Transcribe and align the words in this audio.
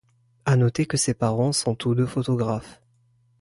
A 0.47 0.55
noter 0.55 0.87
que 0.87 0.97
ses 0.97 1.13
parents 1.13 1.51
sont 1.51 1.75
tous 1.75 1.93
deux 1.93 2.07
photographes. 2.07 2.81